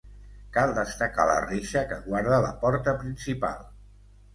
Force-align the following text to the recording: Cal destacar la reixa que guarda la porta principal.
Cal 0.55 0.73
destacar 0.77 1.27
la 1.33 1.37
reixa 1.45 1.85
que 1.93 2.01
guarda 2.09 2.43
la 2.49 2.53
porta 2.67 2.99
principal. 3.07 3.67